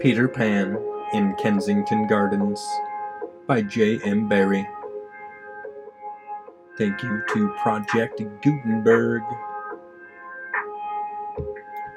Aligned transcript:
Peter 0.00 0.28
Pan 0.28 0.78
in 1.12 1.34
Kensington 1.34 2.06
Gardens 2.06 2.64
by 3.48 3.62
J. 3.62 3.98
M. 4.04 4.28
Barrie. 4.28 4.68
Thank 6.76 7.02
you 7.02 7.20
to 7.30 7.48
Project 7.60 8.22
Gutenberg. 8.40 9.22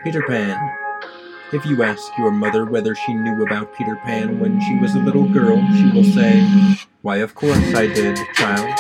Peter 0.04 0.24
Pan. 0.24 0.58
If 1.54 1.64
you 1.66 1.84
ask 1.84 2.18
your 2.18 2.32
mother 2.32 2.66
whether 2.66 2.96
she 2.96 3.14
knew 3.14 3.44
about 3.44 3.76
Peter 3.76 3.96
Pan 3.98 4.40
when 4.40 4.60
she 4.62 4.76
was 4.78 4.96
a 4.96 5.00
little 5.00 5.28
girl, 5.28 5.58
she 5.76 5.92
will 5.92 6.04
say, 6.04 6.44
Why, 7.04 7.18
of 7.18 7.36
course 7.36 7.76
I 7.76 7.86
did, 7.86 8.18
child. 8.34 8.80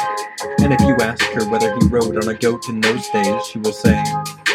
And 0.61 0.73
if 0.73 0.81
you 0.81 0.95
ask 0.99 1.23
her 1.33 1.47
whether 1.47 1.71
he 1.75 1.87
rode 1.89 2.17
on 2.17 2.27
a 2.27 2.33
goat 2.33 2.69
in 2.69 2.81
those 2.81 3.07
days, 3.09 3.45
she 3.45 3.59
will 3.59 3.73
say, 3.73 4.01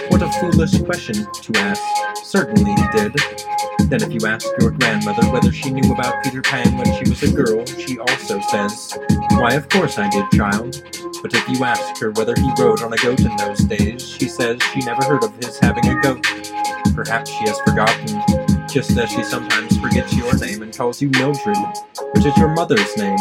What 0.08 0.22
a 0.22 0.32
foolish 0.40 0.82
question 0.82 1.14
to 1.14 1.52
ask. 1.56 1.82
Certainly 2.24 2.74
he 2.74 2.98
did. 2.98 3.55
Then 3.88 4.02
if 4.02 4.12
you 4.12 4.26
ask 4.26 4.46
your 4.60 4.72
grandmother 4.72 5.30
whether 5.30 5.52
she 5.52 5.70
knew 5.70 5.92
about 5.92 6.24
Peter 6.24 6.42
Pan 6.42 6.76
when 6.76 6.92
she 6.94 7.08
was 7.08 7.22
a 7.22 7.30
girl, 7.30 7.64
she 7.66 7.98
also 8.00 8.40
says, 8.40 8.98
Why, 9.32 9.54
of 9.54 9.68
course 9.68 9.96
I 9.96 10.10
did, 10.10 10.28
child. 10.32 10.82
But 11.22 11.32
if 11.32 11.48
you 11.48 11.64
ask 11.64 12.00
her 12.00 12.10
whether 12.10 12.34
he 12.34 12.50
rode 12.58 12.82
on 12.82 12.92
a 12.92 12.96
goat 12.96 13.20
in 13.20 13.36
those 13.36 13.60
days, 13.60 14.04
she 14.04 14.28
says 14.28 14.60
she 14.72 14.80
never 14.80 15.04
heard 15.04 15.22
of 15.22 15.36
his 15.36 15.58
having 15.60 15.86
a 15.86 16.00
goat. 16.00 16.24
Perhaps 16.96 17.30
she 17.30 17.46
has 17.46 17.60
forgotten, 17.60 18.66
just 18.68 18.96
as 18.98 19.08
she 19.08 19.22
sometimes 19.22 19.78
forgets 19.78 20.12
your 20.16 20.36
name 20.38 20.62
and 20.62 20.76
calls 20.76 21.00
you 21.00 21.08
Mildred, 21.10 21.56
which 22.14 22.26
is 22.26 22.36
your 22.36 22.48
mother's 22.48 22.96
name. 22.96 23.18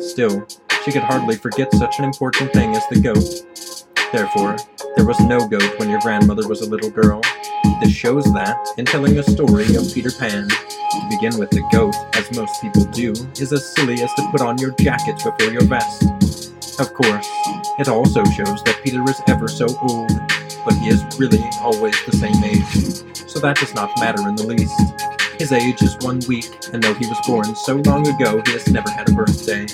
Still, 0.00 0.46
she 0.84 0.92
could 0.92 1.02
hardly 1.02 1.36
forget 1.36 1.70
such 1.74 1.98
an 1.98 2.06
important 2.06 2.54
thing 2.54 2.74
as 2.74 2.86
the 2.88 3.00
goat. 3.00 4.12
Therefore, 4.12 4.56
there 4.96 5.04
was 5.04 5.20
no 5.20 5.46
goat 5.46 5.78
when 5.78 5.90
your 5.90 6.00
grandmother 6.00 6.48
was 6.48 6.62
a 6.62 6.70
little 6.70 6.90
girl. 6.90 7.20
This 7.80 7.92
shows 7.92 8.24
that, 8.32 8.56
in 8.78 8.86
telling 8.86 9.14
the 9.14 9.22
story 9.22 9.76
of 9.76 9.92
Peter 9.92 10.10
Pan, 10.10 10.48
to 10.48 11.08
begin 11.10 11.38
with 11.38 11.50
the 11.50 11.60
goat, 11.70 11.94
as 12.14 12.34
most 12.34 12.62
people 12.62 12.84
do, 12.86 13.12
is 13.38 13.52
as 13.52 13.74
silly 13.74 14.00
as 14.02 14.12
to 14.14 14.26
put 14.30 14.40
on 14.40 14.56
your 14.56 14.70
jacket 14.80 15.16
before 15.16 15.52
your 15.52 15.64
vest. 15.64 16.02
Of 16.80 16.94
course, 16.94 17.28
it 17.78 17.88
also 17.88 18.24
shows 18.24 18.62
that 18.64 18.80
Peter 18.82 19.02
is 19.04 19.20
ever 19.28 19.46
so 19.46 19.66
old, 19.82 20.10
but 20.64 20.72
he 20.80 20.88
is 20.88 21.04
really 21.18 21.44
always 21.60 21.94
the 22.06 22.16
same 22.16 22.42
age, 22.42 23.28
so 23.28 23.40
that 23.40 23.58
does 23.58 23.74
not 23.74 23.90
matter 24.00 24.26
in 24.26 24.36
the 24.36 24.46
least. 24.46 24.80
His 25.38 25.52
age 25.52 25.82
is 25.82 25.98
one 25.98 26.20
week, 26.26 26.48
and 26.72 26.82
though 26.82 26.94
he 26.94 27.06
was 27.06 27.20
born 27.26 27.54
so 27.54 27.76
long 27.84 28.08
ago, 28.08 28.40
he 28.46 28.52
has 28.52 28.68
never 28.68 28.88
had 28.88 29.10
a 29.10 29.12
birthday, 29.12 29.66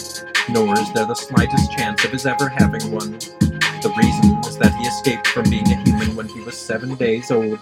nor 0.51 0.75
is 0.75 0.93
there 0.93 1.07
the 1.07 1.15
slightest 1.15 1.71
chance 1.71 2.05
of 2.05 2.11
his 2.11 2.27
ever 2.27 2.49
having 2.49 2.91
one. 2.91 3.13
The 3.13 3.95
reason 3.97 4.39
is 4.45 4.59
that 4.59 4.75
he 4.75 4.87
escaped 4.87 5.29
from 5.29 5.49
being 5.49 5.71
a 5.71 5.77
human 5.77 6.17
when 6.17 6.27
he 6.29 6.41
was 6.41 6.59
seven 6.59 6.97
days 6.97 7.31
old. 7.31 7.61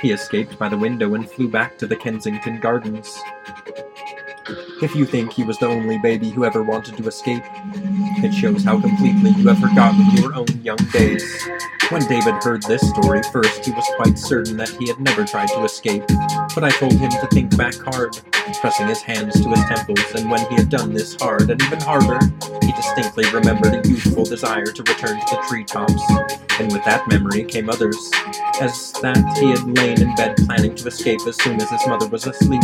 He 0.00 0.12
escaped 0.12 0.58
by 0.58 0.68
the 0.68 0.78
window 0.78 1.14
and 1.14 1.28
flew 1.28 1.48
back 1.48 1.76
to 1.78 1.86
the 1.86 1.96
Kensington 1.96 2.60
Gardens. 2.60 3.18
If 4.80 4.94
you 4.94 5.04
think 5.04 5.32
he 5.32 5.42
was 5.42 5.58
the 5.58 5.66
only 5.66 5.98
baby 5.98 6.30
who 6.30 6.44
ever 6.44 6.62
wanted 6.62 6.96
to 6.98 7.08
escape, 7.08 7.42
it 8.22 8.32
shows 8.32 8.62
how 8.62 8.80
completely 8.80 9.30
you 9.30 9.48
have 9.48 9.58
forgotten 9.58 10.08
your 10.16 10.34
own 10.34 10.46
young 10.62 10.78
days. 10.92 11.24
When 11.90 12.06
David 12.06 12.34
heard 12.44 12.62
this 12.62 12.88
story 12.88 13.22
first, 13.32 13.64
he 13.64 13.72
was 13.72 13.84
quite 13.96 14.16
certain 14.18 14.56
that 14.58 14.68
he 14.68 14.86
had 14.86 15.00
never 15.00 15.24
tried 15.24 15.48
to 15.48 15.64
escape, 15.64 16.04
but 16.54 16.62
I 16.62 16.70
told 16.70 16.92
him 16.92 17.10
to 17.10 17.26
think 17.32 17.56
back 17.56 17.74
hard, 17.74 18.16
pressing 18.60 18.86
his 18.86 19.02
hands 19.02 19.40
to 19.40 19.48
his 19.48 19.64
temples, 19.64 20.14
and 20.14 20.30
when 20.30 20.48
he 20.48 20.54
had 20.54 20.68
done 20.68 20.94
this 20.94 21.16
hard 21.20 21.50
and 21.50 21.60
even 21.60 21.80
harder, 21.80 22.20
distinctly 22.78 23.28
remembered 23.32 23.74
a 23.74 23.88
youthful 23.88 24.24
desire 24.24 24.66
to 24.66 24.82
return 24.84 25.18
to 25.18 25.34
the 25.34 25.42
treetops, 25.48 26.02
and 26.60 26.72
with 26.72 26.84
that 26.84 27.06
memory 27.08 27.44
came 27.44 27.68
others, 27.68 28.10
as 28.60 28.92
that 29.02 29.18
he 29.38 29.50
had 29.50 29.76
lain 29.76 30.00
in 30.00 30.14
bed 30.14 30.36
planning 30.46 30.74
to 30.76 30.86
escape 30.86 31.20
as 31.26 31.36
soon 31.42 31.60
as 31.60 31.68
his 31.70 31.84
mother 31.88 32.06
was 32.06 32.26
asleep, 32.26 32.62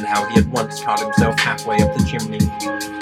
and 0.00 0.08
how 0.08 0.24
he 0.30 0.34
had 0.36 0.50
once 0.50 0.82
caught 0.82 0.98
himself 0.98 1.38
halfway 1.38 1.76
up 1.82 1.94
the 1.94 2.02
chimney. 2.04 2.40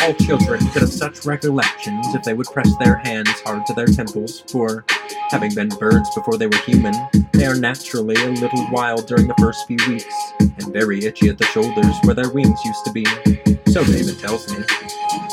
All 0.03 0.15
children 0.15 0.59
could 0.73 0.83
have 0.83 0.93
such 0.93 1.25
recollections 1.25 2.13
if 2.13 2.25
they 2.25 2.35
would 2.35 2.49
press 2.49 2.71
their 2.79 2.97
hands 2.97 3.31
hard 3.43 3.65
to 3.67 3.75
their 3.75 3.87
temples, 3.87 4.41
for, 4.51 4.85
having 5.31 5.55
been 5.55 5.69
birds 5.69 6.13
before 6.17 6.37
they 6.37 6.49
were 6.49 6.59
human, 6.59 6.93
they 7.33 7.47
are 7.47 7.55
naturally 7.55 8.17
a 8.17 8.31
little 8.31 8.67
wild 8.73 9.07
during 9.07 9.29
the 9.29 9.35
first 9.39 9.69
few 9.69 9.79
weeks, 9.89 10.33
and 10.41 10.73
very 10.73 11.05
itchy 11.05 11.29
at 11.29 11.39
the 11.39 11.45
shoulders 11.45 11.95
where 12.03 12.17
their 12.17 12.31
wings 12.31 12.59
used 12.65 12.85
to 12.85 12.93
be. 12.93 13.05
So 13.71 13.85
David 13.85 14.19
tells 14.19 14.51
me. 14.51 14.65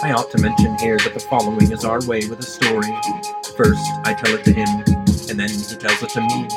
I 0.03 0.11
ought 0.11 0.29
to 0.31 0.37
mention 0.37 0.77
here 0.77 0.97
that 0.99 1.15
the 1.15 1.19
following 1.19 1.71
is 1.71 1.83
our 1.83 2.05
way 2.05 2.27
with 2.27 2.37
a 2.37 2.43
story. 2.43 2.93
First, 3.57 3.81
I 4.05 4.13
tell 4.13 4.35
it 4.35 4.43
to 4.43 4.53
him, 4.53 4.67
and 5.29 5.39
then 5.39 5.49
he 5.49 5.75
tells 5.77 6.03
it 6.03 6.09
to 6.09 6.21
me. 6.21 6.47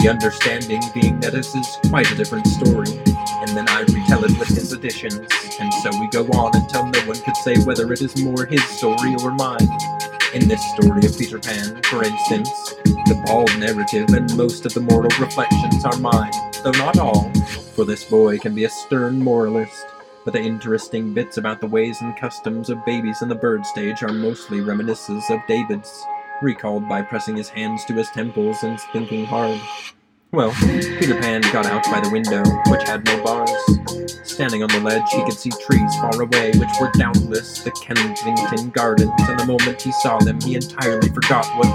The 0.00 0.08
understanding 0.08 0.80
being 0.92 1.18
that 1.20 1.32
this 1.32 1.54
is 1.54 1.66
quite 1.88 2.10
a 2.12 2.14
different 2.14 2.46
story, 2.46 2.86
and 3.46 3.54
then 3.54 3.68
I 3.68 3.80
retell 3.80 4.24
it 4.24 4.38
with 4.38 4.48
his 4.48 4.72
additions, 4.72 5.28
and 5.60 5.72
so 5.74 5.90
we 6.00 6.08
go 6.08 6.24
on 6.28 6.56
until 6.56 6.86
no 6.86 6.98
one 7.00 7.20
could 7.20 7.36
say 7.36 7.56
whether 7.64 7.92
it 7.92 8.00
is 8.00 8.22
more 8.24 8.46
his 8.46 8.64
story 8.64 9.14
or 9.22 9.32
mine. 9.32 9.68
In 10.32 10.48
this 10.48 10.64
story 10.72 11.04
of 11.04 11.18
Peter 11.18 11.38
Pan, 11.38 11.82
for 11.82 12.02
instance, 12.02 12.48
the 12.84 13.22
bald 13.26 13.54
narrative 13.58 14.08
and 14.14 14.34
most 14.34 14.64
of 14.64 14.72
the 14.72 14.80
moral 14.80 15.10
reflections 15.20 15.84
are 15.84 15.98
mine, 15.98 16.32
though 16.62 16.70
not 16.72 16.98
all, 16.98 17.30
for 17.74 17.84
this 17.84 18.04
boy 18.04 18.38
can 18.38 18.54
be 18.54 18.64
a 18.64 18.70
stern 18.70 19.22
moralist. 19.22 19.84
But 20.24 20.32
the 20.32 20.40
interesting 20.40 21.12
bits 21.12 21.36
about 21.36 21.60
the 21.60 21.66
ways 21.66 22.00
and 22.00 22.16
customs 22.16 22.70
of 22.70 22.84
babies 22.86 23.20
in 23.20 23.28
the 23.28 23.34
bird 23.34 23.66
stage 23.66 24.02
are 24.02 24.12
mostly 24.12 24.62
reminiscences 24.62 25.28
of 25.28 25.40
David's, 25.46 26.02
recalled 26.40 26.88
by 26.88 27.02
pressing 27.02 27.36
his 27.36 27.50
hands 27.50 27.84
to 27.84 27.92
his 27.92 28.08
temples 28.08 28.62
and 28.62 28.80
thinking 28.94 29.26
hard. 29.26 29.60
Well, 30.34 30.52
Peter 30.98 31.14
Pan 31.20 31.42
got 31.52 31.64
out 31.66 31.84
by 31.84 32.00
the 32.00 32.10
window, 32.10 32.42
which 32.66 32.82
had 32.82 33.04
no 33.04 33.22
bars. 33.22 33.54
Standing 34.28 34.64
on 34.64 34.68
the 34.70 34.80
ledge, 34.80 35.08
he 35.12 35.22
could 35.22 35.38
see 35.38 35.50
trees 35.64 35.94
far 36.00 36.20
away, 36.20 36.50
which 36.58 36.70
were 36.80 36.90
doubtless 36.98 37.60
the 37.60 37.70
Kensington 37.70 38.70
Gardens, 38.70 39.12
and 39.28 39.38
the 39.38 39.46
moment 39.46 39.80
he 39.80 39.92
saw 39.92 40.18
them, 40.18 40.40
he 40.40 40.56
entirely 40.56 41.08
forgot 41.10 41.46
what 41.56 41.70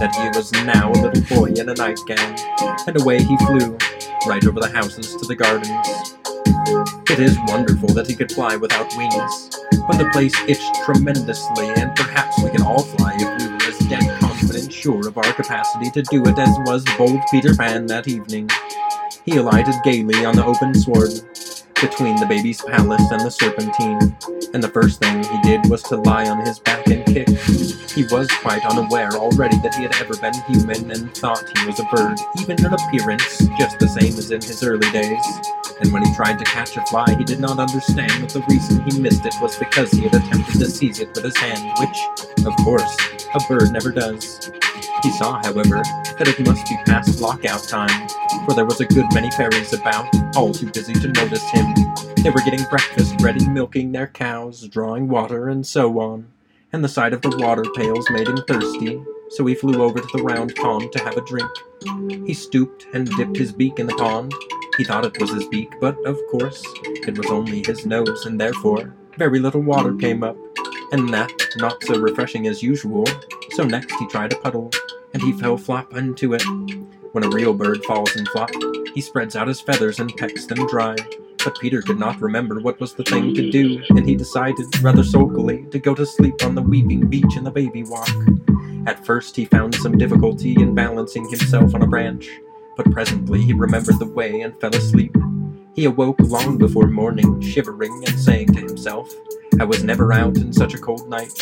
that 0.00 0.10
he 0.18 0.36
was 0.36 0.50
now 0.66 0.90
a 0.90 0.98
little 0.98 1.22
boy 1.36 1.52
in 1.54 1.68
a 1.68 1.74
nightgown, 1.74 2.36
and 2.88 3.00
away 3.00 3.22
he 3.22 3.36
flew, 3.46 3.78
right 4.26 4.44
over 4.48 4.58
the 4.58 4.72
houses 4.74 5.14
to 5.14 5.24
the 5.24 5.36
gardens. 5.36 5.70
It 7.08 7.20
is 7.20 7.38
wonderful 7.46 7.90
that 7.90 8.08
he 8.08 8.16
could 8.16 8.32
fly 8.32 8.56
without 8.56 8.90
wings, 8.96 9.50
but 9.86 9.98
the 9.98 10.10
place 10.12 10.34
itched 10.48 10.74
tremendously, 10.84 11.68
and 11.76 11.94
perhaps 11.94 12.42
we 12.42 12.50
can 12.50 12.62
all 12.62 12.82
fly 12.82 13.14
if 13.14 13.42
we 13.42 13.42
confident 13.46 13.61
sure 14.82 15.06
of 15.06 15.16
our 15.16 15.32
capacity 15.34 15.88
to 15.90 16.02
do 16.02 16.24
it 16.24 16.36
as 16.36 16.58
was 16.66 16.84
bold 16.98 17.20
Peter 17.30 17.54
Pan 17.54 17.86
that 17.86 18.08
evening. 18.08 18.50
He 19.24 19.36
alighted 19.36 19.76
gaily 19.84 20.24
on 20.24 20.34
the 20.34 20.44
open 20.44 20.74
sward, 20.74 21.12
between 21.80 22.14
the 22.16 22.26
baby's 22.26 22.62
palace 22.62 23.10
and 23.10 23.20
the 23.20 23.30
serpentine, 23.30 24.16
and 24.54 24.62
the 24.62 24.68
first 24.68 25.00
thing 25.00 25.22
he 25.22 25.40
did 25.42 25.68
was 25.68 25.82
to 25.82 25.96
lie 25.96 26.28
on 26.28 26.44
his 26.46 26.60
back 26.60 26.86
and 26.86 27.04
kick. 27.06 27.28
He 27.90 28.04
was 28.10 28.30
quite 28.40 28.64
unaware 28.64 29.10
already 29.10 29.56
that 29.62 29.74
he 29.74 29.82
had 29.82 29.94
ever 29.96 30.16
been 30.16 30.34
human 30.46 30.90
and 30.90 31.14
thought 31.16 31.42
he 31.58 31.66
was 31.66 31.80
a 31.80 31.84
bird, 31.84 32.18
even 32.40 32.64
in 32.64 32.72
appearance, 32.72 33.38
just 33.58 33.80
the 33.80 33.88
same 33.88 34.16
as 34.16 34.30
in 34.30 34.40
his 34.40 34.62
early 34.62 34.90
days. 34.90 35.24
And 35.80 35.92
when 35.92 36.04
he 36.04 36.14
tried 36.14 36.38
to 36.38 36.44
catch 36.44 36.76
a 36.76 36.86
fly, 36.86 37.12
he 37.18 37.24
did 37.24 37.40
not 37.40 37.58
understand 37.58 38.12
that 38.22 38.30
the 38.30 38.44
reason 38.48 38.82
he 38.88 39.00
missed 39.00 39.26
it 39.26 39.34
was 39.42 39.58
because 39.58 39.90
he 39.90 40.02
had 40.02 40.14
attempted 40.14 40.60
to 40.60 40.70
seize 40.70 41.00
it 41.00 41.08
with 41.14 41.24
his 41.24 41.36
hand, 41.36 41.72
which, 41.80 42.46
of 42.46 42.54
course, 42.64 42.96
a 43.34 43.40
bird 43.48 43.72
never 43.72 43.90
does. 43.90 44.52
He 45.02 45.10
saw, 45.10 45.42
however, 45.42 45.82
that 46.18 46.28
it 46.28 46.46
must 46.46 46.66
be 46.66 46.76
past 46.86 47.20
lockout 47.20 47.62
time, 47.68 48.08
for 48.44 48.54
there 48.54 48.64
was 48.64 48.80
a 48.80 48.86
good 48.86 49.06
many 49.12 49.30
fairies 49.32 49.72
about, 49.72 50.06
all 50.36 50.52
too 50.52 50.70
busy 50.70 50.92
to 50.94 51.08
notice 51.08 51.48
him. 51.50 51.74
They 52.22 52.30
were 52.30 52.42
getting 52.44 52.64
breakfast 52.70 53.20
ready, 53.20 53.48
milking 53.48 53.92
their 53.92 54.06
cows, 54.06 54.68
drawing 54.68 55.08
water, 55.08 55.48
and 55.48 55.66
so 55.66 55.98
on. 55.98 56.26
And 56.72 56.84
the 56.84 56.88
sight 56.88 57.12
of 57.12 57.22
the 57.22 57.36
water 57.38 57.64
pails 57.74 58.08
made 58.10 58.28
him 58.28 58.42
thirsty, 58.48 59.02
so 59.30 59.44
he 59.44 59.54
flew 59.54 59.82
over 59.82 60.00
to 60.00 60.08
the 60.14 60.22
round 60.22 60.54
pond 60.54 60.92
to 60.92 60.98
have 61.00 61.16
a 61.16 61.24
drink. 61.24 61.50
He 62.26 62.34
stooped 62.34 62.86
and 62.94 63.08
dipped 63.16 63.36
his 63.36 63.52
beak 63.52 63.78
in 63.78 63.86
the 63.86 63.94
pond. 63.94 64.32
He 64.78 64.84
thought 64.84 65.04
it 65.04 65.20
was 65.20 65.32
his 65.32 65.46
beak, 65.48 65.72
but 65.80 65.96
of 66.06 66.18
course, 66.30 66.62
it 66.84 67.18
was 67.18 67.30
only 67.30 67.62
his 67.66 67.84
nose, 67.84 68.24
and 68.24 68.40
therefore, 68.40 68.94
very 69.18 69.38
little 69.38 69.62
water 69.62 69.94
came 69.94 70.22
up, 70.22 70.36
and 70.92 71.12
that 71.12 71.30
not 71.56 71.82
so 71.84 71.98
refreshing 71.98 72.46
as 72.46 72.62
usual, 72.62 73.04
so 73.54 73.64
next 73.64 73.94
he 73.96 74.08
tried 74.08 74.32
a 74.32 74.38
puddle, 74.38 74.70
and 75.12 75.22
he 75.22 75.32
fell 75.32 75.56
flop 75.56 75.94
into 75.96 76.34
it. 76.34 76.42
When 77.12 77.24
a 77.24 77.28
real 77.28 77.52
bird 77.52 77.84
falls 77.84 78.16
in 78.16 78.24
flop, 78.26 78.50
he 78.94 79.00
spreads 79.00 79.36
out 79.36 79.48
his 79.48 79.60
feathers 79.60 80.00
and 80.00 80.16
pecks 80.16 80.46
them 80.46 80.66
dry. 80.66 80.96
But 81.44 81.58
Peter 81.58 81.82
could 81.82 81.98
not 81.98 82.20
remember 82.20 82.60
what 82.60 82.80
was 82.80 82.94
the 82.94 83.04
thing 83.04 83.34
to 83.34 83.50
do, 83.50 83.82
and 83.90 84.08
he 84.08 84.14
decided, 84.14 84.66
rather 84.82 85.04
sulkily, 85.04 85.66
to 85.70 85.78
go 85.78 85.94
to 85.94 86.06
sleep 86.06 86.42
on 86.44 86.54
the 86.54 86.62
weeping 86.62 87.08
beech 87.08 87.36
in 87.36 87.44
the 87.44 87.50
baby 87.50 87.82
walk. 87.82 88.08
At 88.86 89.04
first 89.04 89.36
he 89.36 89.44
found 89.44 89.74
some 89.74 89.98
difficulty 89.98 90.54
in 90.54 90.74
balancing 90.74 91.28
himself 91.28 91.74
on 91.74 91.82
a 91.82 91.86
branch, 91.86 92.28
but 92.76 92.90
presently 92.92 93.42
he 93.42 93.52
remembered 93.52 93.98
the 93.98 94.06
way 94.06 94.40
and 94.40 94.58
fell 94.60 94.74
asleep. 94.74 95.14
He 95.74 95.84
awoke 95.84 96.20
long 96.20 96.58
before 96.58 96.86
morning, 96.86 97.40
shivering 97.40 98.04
and 98.06 98.18
saying 98.18 98.54
to 98.54 98.60
himself, 98.60 99.12
I 99.60 99.64
was 99.64 99.84
never 99.84 100.12
out 100.12 100.36
in 100.36 100.52
such 100.52 100.74
a 100.74 100.78
cold 100.78 101.08
night. 101.08 101.32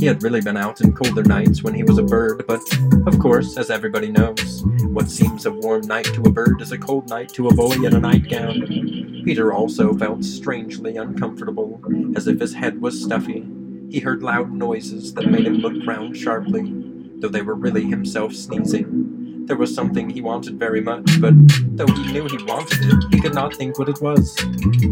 He 0.00 0.06
had 0.06 0.22
really 0.22 0.40
been 0.40 0.56
out 0.56 0.80
in 0.80 0.94
colder 0.94 1.22
nights 1.22 1.62
when 1.62 1.74
he 1.74 1.82
was 1.82 1.98
a 1.98 2.02
bird, 2.02 2.46
but, 2.46 2.62
of 3.06 3.18
course, 3.18 3.58
as 3.58 3.68
everybody 3.68 4.10
knows, 4.10 4.62
what 4.84 5.10
seems 5.10 5.44
a 5.44 5.52
warm 5.52 5.82
night 5.82 6.06
to 6.14 6.22
a 6.22 6.32
bird 6.32 6.62
is 6.62 6.72
a 6.72 6.78
cold 6.78 7.10
night 7.10 7.28
to 7.34 7.48
a 7.48 7.54
boy 7.54 7.72
in 7.72 7.94
a 7.94 8.00
nightgown. 8.00 8.62
Peter 9.26 9.52
also 9.52 9.92
felt 9.92 10.24
strangely 10.24 10.96
uncomfortable, 10.96 11.82
as 12.16 12.26
if 12.26 12.40
his 12.40 12.54
head 12.54 12.80
was 12.80 12.98
stuffy. 12.98 13.46
He 13.90 14.00
heard 14.00 14.22
loud 14.22 14.50
noises 14.50 15.12
that 15.12 15.30
made 15.30 15.46
him 15.46 15.58
look 15.58 15.86
round 15.86 16.16
sharply, 16.16 16.72
though 17.18 17.28
they 17.28 17.42
were 17.42 17.54
really 17.54 17.84
himself 17.84 18.32
sneezing. 18.32 18.89
There 19.46 19.56
was 19.56 19.74
something 19.74 20.08
he 20.08 20.20
wanted 20.20 20.58
very 20.58 20.80
much, 20.80 21.20
but 21.20 21.34
though 21.76 21.86
he 21.86 22.12
knew 22.12 22.28
he 22.28 22.42
wanted 22.44 22.78
it, 22.82 23.04
he 23.10 23.20
could 23.20 23.34
not 23.34 23.54
think 23.54 23.78
what 23.78 23.88
it 23.88 24.00
was. 24.00 24.36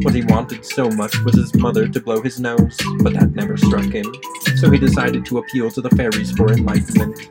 What 0.03 0.15
he 0.15 0.25
wanted 0.25 0.65
so 0.65 0.91
much 0.91 1.17
was 1.25 1.37
his 1.37 1.55
mother 1.55 1.87
to 1.87 2.00
blow 2.00 2.21
his 2.21 2.41
nose, 2.41 2.77
but 3.00 3.15
that 3.15 3.35
never 3.35 3.56
struck 3.56 3.85
him, 3.85 4.12
so 4.56 4.71
he 4.71 4.79
decided 4.79 5.25
to 5.27 5.39
appeal 5.39 5.71
to 5.71 5.81
the 5.81 5.91
fairies 5.91 6.33
for 6.33 6.50
enlightenment. 6.53 7.31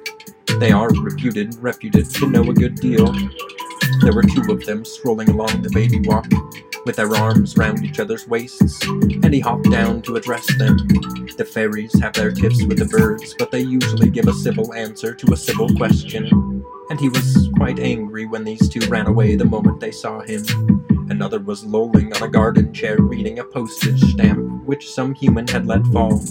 They 0.60 0.72
are 0.72 0.90
reputed, 0.90 1.56
reputed 1.56 2.10
to 2.16 2.30
know 2.30 2.44
a 2.44 2.54
good 2.54 2.76
deal. 2.76 3.14
There 4.02 4.14
were 4.14 4.24
two 4.24 4.52
of 4.52 4.66
them 4.66 4.86
strolling 4.86 5.30
along 5.30 5.62
the 5.62 5.72
baby 5.74 6.00
walk, 6.08 6.28
with 6.86 6.96
their 6.96 7.14
arms 7.16 7.58
round 7.58 7.84
each 7.84 8.00
other's 8.00 8.28
waists, 8.28 8.82
and 8.86 9.34
he 9.34 9.40
hopped 9.42 9.70
down 9.70 10.02
to 10.04 10.16
address 10.16 10.46
them. 10.58 10.78
The 11.38 11.46
fairies 11.46 12.00
have 12.00 12.14
their 12.14 12.32
tiffs 12.32 12.64
with 12.64 12.80
the 12.80 12.86
birds, 12.86 13.36
but 13.38 13.52
they 13.52 13.62
usually 13.62 14.10
give 14.10 14.28
a 14.28 14.34
civil 14.34 14.74
answer 14.74 15.14
to 15.14 15.34
a 15.34 15.38
civil 15.38 15.70
question 15.76 16.57
and 16.90 17.00
he 17.00 17.10
was 17.10 17.50
quite 17.56 17.80
angry 17.80 18.26
when 18.26 18.44
these 18.44 18.70
two 18.70 18.88
ran 18.88 19.08
away 19.08 19.36
the 19.36 19.46
moment 19.46 19.80
they 19.80 19.92
saw 19.92 20.20
him. 20.22 20.44
Another 21.10 21.40
was 21.40 21.64
lolling 21.64 22.14
on 22.14 22.24
a 22.24 22.28
garden 22.28 22.74
chair 22.74 22.98
reading 23.00 23.40
a 23.40 23.44
postage 23.44 24.02
stamp 24.12 24.40
which 24.66 24.90
some 24.90 25.16
human 25.16 25.48
had 25.48 25.66
let 25.66 25.86
fall, 25.88 26.22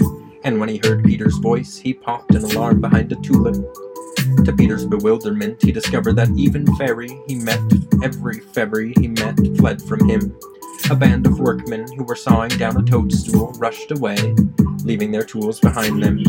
and 0.45 0.61
when 0.61 0.69
he 0.69 0.81
heard 0.85 1.05
Peter's 1.05 1.39
voice, 1.39 1.77
he 1.77 1.95
popped 1.95 2.35
in 2.35 2.45
alarm 2.45 2.81
behind 2.81 3.11
a 3.11 3.17
tulip. 3.17 3.57
To 4.45 4.53
Peter's 4.53 4.85
bewilderment, 4.85 5.63
he 5.63 5.73
discovered 5.73 6.15
that 6.17 6.31
even 6.37 6.67
fairy 6.77 7.21
he 7.27 7.35
met, 7.35 7.61
every 8.03 8.41
fairy 8.41 8.93
he 8.99 9.09
met, 9.09 9.39
fled 9.57 9.81
from 9.83 10.09
him. 10.09 10.37
A 10.91 10.95
band 10.95 11.27
of 11.27 11.41
workmen 11.41 11.91
who 11.97 12.05
were 12.05 12.15
sawing 12.15 12.51
down 12.51 12.77
a 12.77 12.83
toadstool 12.83 13.53
rushed 13.59 13.91
away, 13.91 14.35
leaving 14.85 15.11
their 15.11 15.25
tools 15.25 15.59
behind 15.59 16.03
them. 16.03 16.23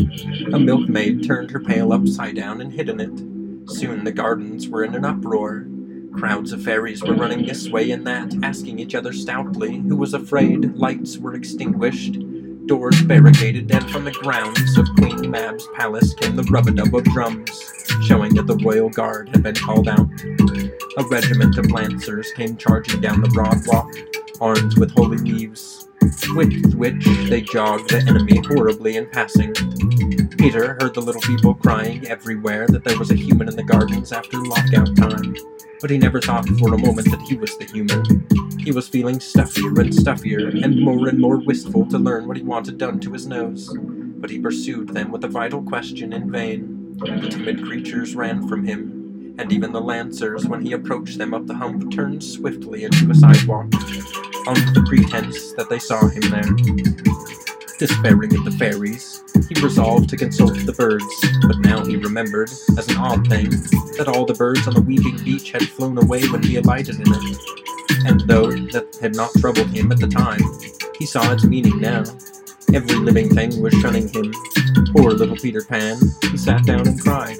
A 0.52 0.58
milkmaid 0.58 1.24
turned 1.24 1.50
her 1.50 1.60
pail 1.60 1.92
upside 1.92 2.34
down 2.34 2.60
and 2.60 2.72
hid 2.72 2.88
in 2.88 3.00
it. 3.00 3.37
Soon 3.68 4.02
the 4.02 4.12
gardens 4.12 4.68
were 4.68 4.82
in 4.82 4.94
an 4.94 5.04
uproar. 5.04 5.66
Crowds 6.14 6.52
of 6.52 6.62
fairies 6.62 7.02
were 7.02 7.14
running 7.14 7.44
this 7.44 7.68
way 7.68 7.90
and 7.90 8.06
that, 8.06 8.34
asking 8.42 8.78
each 8.78 8.94
other 8.94 9.12
stoutly 9.12 9.76
who 9.76 9.94
was 9.94 10.14
afraid. 10.14 10.74
Lights 10.74 11.18
were 11.18 11.34
extinguished, 11.34 12.18
doors 12.66 13.00
barricaded, 13.02 13.70
and 13.70 13.88
from 13.90 14.04
the 14.04 14.10
grounds 14.12 14.78
of 14.78 14.88
Queen 14.96 15.30
Mab's 15.30 15.68
palace 15.76 16.14
came 16.14 16.34
the 16.34 16.44
rub-a-dub 16.44 16.94
of 16.94 17.04
drums, 17.04 17.50
showing 18.02 18.34
that 18.34 18.46
the 18.46 18.56
royal 18.56 18.88
guard 18.88 19.28
had 19.28 19.42
been 19.42 19.54
called 19.54 19.86
out. 19.86 20.08
A 20.96 21.04
regiment 21.04 21.58
of 21.58 21.70
lancers 21.70 22.32
came 22.32 22.56
charging 22.56 23.00
down 23.00 23.20
the 23.20 23.28
broad 23.28 23.58
walk, 23.66 23.92
armed 24.40 24.78
with 24.78 24.90
holy 24.92 25.18
leaves, 25.18 25.88
with 26.34 26.74
which 26.74 27.04
they 27.28 27.42
jogged 27.42 27.90
the 27.90 27.98
enemy 28.08 28.38
horribly 28.46 28.96
in 28.96 29.08
passing. 29.10 29.54
Peter 30.38 30.78
heard 30.80 30.94
the 30.94 31.02
little 31.02 31.20
people 31.22 31.52
crying 31.52 32.06
everywhere 32.06 32.68
that 32.68 32.84
there 32.84 32.96
was 32.96 33.10
a 33.10 33.16
human 33.16 33.48
in 33.48 33.56
the 33.56 33.62
gardens 33.62 34.12
after 34.12 34.38
lockout 34.38 34.96
time, 34.96 35.34
but 35.80 35.90
he 35.90 35.98
never 35.98 36.20
thought 36.20 36.48
for 36.60 36.72
a 36.72 36.78
moment 36.78 37.10
that 37.10 37.20
he 37.22 37.36
was 37.36 37.58
the 37.58 37.64
human. 37.64 38.24
He 38.60 38.70
was 38.70 38.86
feeling 38.86 39.18
stuffier 39.18 39.80
and 39.80 39.92
stuffier, 39.92 40.48
and 40.62 40.80
more 40.80 41.08
and 41.08 41.18
more 41.18 41.38
wistful 41.38 41.86
to 41.86 41.98
learn 41.98 42.28
what 42.28 42.36
he 42.36 42.44
wanted 42.44 42.78
done 42.78 43.00
to 43.00 43.12
his 43.12 43.26
nose. 43.26 43.76
But 43.76 44.30
he 44.30 44.38
pursued 44.38 44.90
them 44.90 45.10
with 45.10 45.24
a 45.24 45.28
vital 45.28 45.60
question 45.60 46.12
in 46.12 46.30
vain. 46.30 46.94
The 46.98 47.28
timid 47.28 47.64
creatures 47.64 48.14
ran 48.14 48.46
from 48.46 48.64
him, 48.64 49.34
and 49.38 49.52
even 49.52 49.72
the 49.72 49.80
lancers, 49.80 50.46
when 50.46 50.62
he 50.62 50.72
approached 50.72 51.18
them 51.18 51.34
up 51.34 51.46
the 51.46 51.54
hump, 51.54 51.92
turned 51.92 52.22
swiftly 52.22 52.84
into 52.84 53.10
a 53.10 53.14
sidewalk 53.14 53.74
under 54.46 54.70
the 54.70 54.84
pretense 54.88 55.52
that 55.54 55.68
they 55.68 55.80
saw 55.80 56.06
him 56.06 56.22
there. 56.30 57.47
Despairing 57.78 58.34
of 58.36 58.44
the 58.44 58.50
fairies, 58.58 59.22
he 59.48 59.60
resolved 59.62 60.08
to 60.08 60.16
consult 60.16 60.54
the 60.66 60.72
birds, 60.72 61.04
but 61.46 61.60
now 61.60 61.84
he 61.84 61.96
remembered, 61.96 62.50
as 62.76 62.88
an 62.88 62.96
odd 62.96 63.28
thing, 63.28 63.50
that 63.96 64.08
all 64.08 64.26
the 64.26 64.34
birds 64.34 64.66
on 64.66 64.74
the 64.74 64.80
weeping 64.80 65.16
beech 65.24 65.52
had 65.52 65.62
flown 65.62 65.96
away 65.96 66.26
when 66.28 66.42
he 66.42 66.56
alighted 66.56 66.96
in 66.96 67.06
it. 67.06 67.38
And 68.04 68.20
though 68.22 68.50
that 68.50 68.98
had 69.00 69.14
not 69.14 69.30
troubled 69.38 69.70
him 69.70 69.92
at 69.92 70.00
the 70.00 70.08
time, 70.08 70.40
he 70.98 71.06
saw 71.06 71.32
its 71.32 71.44
meaning 71.44 71.80
now. 71.80 72.02
Every 72.74 72.96
living 72.96 73.32
thing 73.32 73.62
was 73.62 73.74
shunning 73.74 74.08
him. 74.08 74.34
Poor 74.92 75.12
little 75.12 75.36
Peter 75.36 75.62
Pan, 75.62 75.98
he 76.32 76.36
sat 76.36 76.64
down 76.64 76.88
and 76.88 77.00
cried. 77.00 77.38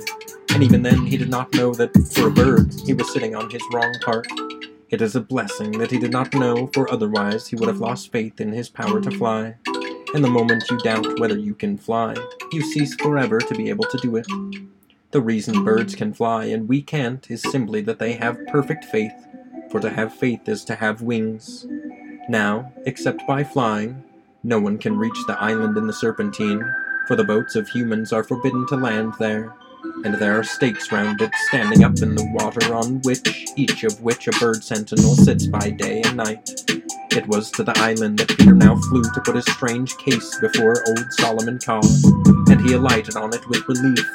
And 0.54 0.62
even 0.62 0.82
then 0.82 1.04
he 1.04 1.16
did 1.16 1.30
not 1.30 1.52
know 1.54 1.74
that, 1.74 1.92
for 2.14 2.28
a 2.28 2.30
bird, 2.30 2.72
he 2.86 2.94
was 2.94 3.12
sitting 3.12 3.34
on 3.34 3.50
his 3.50 3.62
wrong 3.72 3.92
part. 4.04 4.28
It 4.88 5.02
is 5.02 5.16
a 5.16 5.20
blessing 5.20 5.72
that 5.78 5.90
he 5.90 5.98
did 5.98 6.12
not 6.12 6.32
know, 6.32 6.68
for 6.72 6.90
otherwise 6.92 7.48
he 7.48 7.56
would 7.56 7.68
have 7.68 7.80
lost 7.80 8.12
faith 8.12 8.40
in 8.40 8.52
his 8.52 8.68
power 8.68 9.00
to 9.00 9.10
fly. 9.10 9.56
And 10.14 10.24
the 10.24 10.30
moment 10.30 10.64
you 10.70 10.78
doubt 10.78 11.18
whether 11.18 11.36
you 11.36 11.54
can 11.54 11.76
fly, 11.76 12.14
you 12.52 12.62
cease 12.62 12.94
forever 12.94 13.38
to 13.40 13.54
be 13.54 13.68
able 13.68 13.84
to 13.84 13.98
do 13.98 14.16
it. 14.16 14.26
The 15.10 15.20
reason 15.20 15.64
birds 15.64 15.94
can 15.94 16.12
fly 16.12 16.44
and 16.46 16.68
we 16.68 16.82
can't 16.82 17.30
is 17.30 17.42
simply 17.42 17.80
that 17.82 17.98
they 17.98 18.12
have 18.14 18.46
perfect 18.46 18.84
faith, 18.86 19.26
for 19.70 19.80
to 19.80 19.90
have 19.90 20.14
faith 20.14 20.48
is 20.48 20.64
to 20.66 20.74
have 20.74 21.02
wings. 21.02 21.66
Now, 22.28 22.72
except 22.86 23.26
by 23.26 23.44
flying, 23.44 24.02
no 24.42 24.58
one 24.58 24.78
can 24.78 24.96
reach 24.96 25.18
the 25.26 25.40
island 25.40 25.76
in 25.76 25.86
the 25.86 25.92
Serpentine, 25.92 26.64
for 27.06 27.16
the 27.16 27.24
boats 27.24 27.54
of 27.54 27.68
humans 27.68 28.12
are 28.12 28.24
forbidden 28.24 28.66
to 28.68 28.76
land 28.76 29.14
there 29.18 29.54
and 30.04 30.14
there 30.14 30.38
are 30.38 30.44
stakes 30.44 30.92
round 30.92 31.20
it 31.20 31.30
standing 31.48 31.84
up 31.84 31.98
in 31.98 32.14
the 32.14 32.26
water 32.32 32.74
on 32.74 33.00
which, 33.02 33.46
each 33.56 33.84
of 33.84 34.00
which 34.02 34.28
a 34.28 34.32
bird 34.32 34.62
sentinel 34.62 35.14
sits 35.14 35.46
by 35.46 35.70
day 35.70 36.02
and 36.02 36.16
night. 36.16 36.50
It 37.10 37.26
was 37.26 37.50
to 37.52 37.62
the 37.62 37.72
island 37.78 38.18
that 38.18 38.28
Peter 38.28 38.54
now 38.54 38.76
flew 38.76 39.02
to 39.02 39.20
put 39.22 39.34
his 39.34 39.46
strange 39.46 39.96
case 39.96 40.38
before 40.40 40.86
old 40.86 41.12
Solomon 41.12 41.58
Caw, 41.58 41.80
and 42.48 42.60
he 42.60 42.74
alighted 42.74 43.16
on 43.16 43.34
it 43.34 43.48
with 43.48 43.66
relief. 43.66 44.06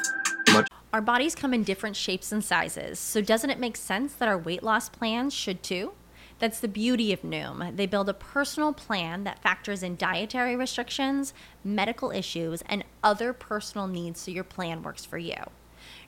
Much 0.52 0.68
our 0.92 1.00
bodies 1.00 1.34
come 1.34 1.52
in 1.52 1.64
different 1.64 1.96
shapes 1.96 2.30
and 2.30 2.44
sizes, 2.44 3.00
so 3.00 3.20
doesn't 3.20 3.50
it 3.50 3.58
make 3.58 3.76
sense 3.76 4.14
that 4.14 4.28
our 4.28 4.38
weight 4.38 4.62
loss 4.62 4.88
plans 4.88 5.34
should 5.34 5.62
too? 5.62 5.92
That's 6.38 6.60
the 6.60 6.68
beauty 6.68 7.12
of 7.12 7.22
Noom. 7.22 7.76
They 7.76 7.86
build 7.86 8.08
a 8.08 8.14
personal 8.14 8.72
plan 8.72 9.24
that 9.24 9.42
factors 9.42 9.82
in 9.82 9.96
dietary 9.96 10.54
restrictions, 10.54 11.34
medical 11.64 12.12
issues, 12.12 12.62
and 12.66 12.84
other 13.02 13.32
personal 13.32 13.88
needs 13.88 14.20
so 14.20 14.30
your 14.30 14.44
plan 14.44 14.82
works 14.82 15.04
for 15.04 15.18
you. 15.18 15.34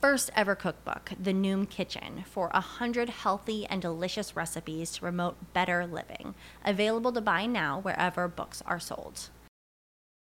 first 0.00 0.30
ever 0.34 0.54
cookbook, 0.54 1.12
The 1.20 1.32
Noom 1.32 1.68
Kitchen, 1.68 2.24
for 2.26 2.50
a 2.54 2.60
hundred 2.60 3.08
healthy 3.08 3.66
and 3.66 3.82
delicious 3.82 4.36
recipes 4.36 4.92
to 4.92 5.00
promote 5.00 5.52
better 5.52 5.86
living. 5.86 6.34
Available 6.64 7.12
to 7.12 7.20
buy 7.20 7.46
now 7.46 7.80
wherever 7.80 8.28
books 8.28 8.62
are 8.66 8.80
sold 8.80 9.30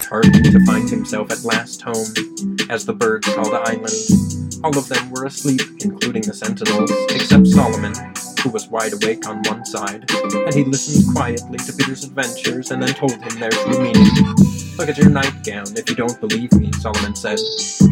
heartened 0.05 0.45
to 0.45 0.65
find 0.65 0.89
himself 0.89 1.31
at 1.31 1.43
last 1.43 1.81
home, 1.81 2.13
as 2.69 2.85
the 2.85 2.93
birds 2.93 3.27
call 3.33 3.49
the 3.49 3.57
island. 3.57 4.63
All 4.63 4.77
of 4.77 4.87
them 4.87 5.09
were 5.11 5.25
asleep, 5.25 5.61
including 5.81 6.23
the 6.23 6.33
sentinels, 6.33 6.91
except 7.09 7.47
Solomon, 7.47 7.93
who 8.45 8.51
was 8.51 8.67
wide 8.69 8.93
awake 8.93 9.27
on 9.27 9.41
one 9.43 9.65
side, 9.65 10.05
and 10.11 10.53
he 10.53 10.63
listened 10.63 11.15
quietly 11.15 11.57
to 11.57 11.73
Peter's 11.73 12.03
adventures 12.03 12.69
and 12.69 12.81
then 12.81 12.93
told 12.93 13.11
him 13.11 13.39
their 13.39 13.49
true 13.49 13.81
meaning. 13.81 14.05
Look 14.77 14.87
at 14.87 14.99
your 14.99 15.09
nightgown, 15.09 15.65
if 15.75 15.89
you 15.89 15.95
don't 15.95 16.19
believe 16.21 16.53
me, 16.53 16.71
Solomon 16.73 17.15
said. 17.15 17.39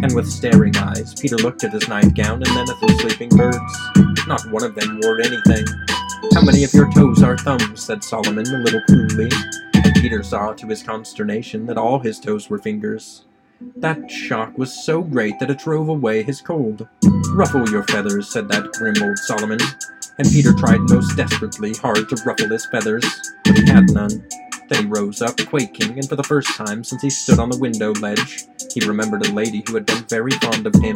And 0.03 0.13
with 0.13 0.29
staring 0.29 0.77
eyes, 0.77 1.15
Peter 1.15 1.37
looked 1.37 1.63
at 1.63 1.73
his 1.73 1.87
nightgown 1.87 2.43
and 2.43 2.45
then 2.45 2.69
at 2.69 2.79
the 2.79 2.97
sleeping 3.01 3.29
birds. 3.29 4.27
Not 4.27 4.45
one 4.51 4.63
of 4.63 4.75
them 4.75 4.99
wore 5.01 5.19
anything. 5.21 5.65
How 6.35 6.43
many 6.43 6.63
of 6.63 6.73
your 6.73 6.91
toes 6.93 7.23
are 7.23 7.37
thumbs? 7.37 7.83
said 7.83 8.03
Solomon 8.03 8.45
a 8.45 8.59
little 8.59 8.81
cruelly. 8.87 9.31
Peter 9.95 10.21
saw 10.21 10.53
to 10.53 10.67
his 10.67 10.83
consternation 10.83 11.65
that 11.65 11.79
all 11.79 11.97
his 11.97 12.19
toes 12.19 12.47
were 12.47 12.59
fingers. 12.59 13.25
That 13.77 14.11
shock 14.11 14.57
was 14.57 14.85
so 14.85 15.01
great 15.01 15.39
that 15.39 15.49
it 15.49 15.59
drove 15.59 15.89
away 15.89 16.21
his 16.21 16.41
cold. 16.41 16.87
Ruffle 17.29 17.69
your 17.69 17.83
feathers, 17.83 18.29
said 18.29 18.49
that 18.49 18.73
grim 18.73 19.01
old 19.01 19.17
Solomon, 19.17 19.59
and 20.17 20.27
Peter 20.29 20.53
tried 20.53 20.79
most 20.89 21.15
desperately 21.15 21.73
hard 21.73 22.09
to 22.09 22.23
ruffle 22.25 22.49
his 22.49 22.65
feathers, 22.67 23.05
but 23.43 23.57
he 23.57 23.65
had 23.65 23.89
none. 23.91 24.25
Then 24.69 24.85
he 24.85 24.89
rose 24.89 25.21
up, 25.21 25.37
quaking, 25.47 25.97
and 25.97 26.07
for 26.07 26.15
the 26.15 26.23
first 26.23 26.55
time 26.55 26.83
since 26.83 27.01
he 27.01 27.09
stood 27.09 27.39
on 27.39 27.49
the 27.49 27.57
window 27.57 27.91
ledge, 27.93 28.45
he 28.73 28.85
remembered 28.85 29.25
a 29.25 29.31
lady 29.31 29.63
who 29.67 29.75
had 29.75 29.85
been 29.85 30.03
very 30.05 30.31
fond 30.31 30.65
of 30.65 30.73
him. 30.75 30.95